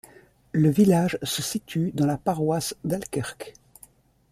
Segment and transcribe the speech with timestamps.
[0.51, 3.53] Le village se situe dans la paroisse d'Halkirk.